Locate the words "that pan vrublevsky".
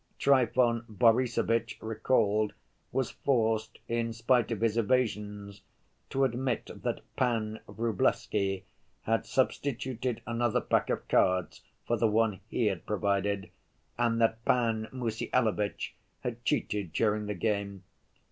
6.81-8.63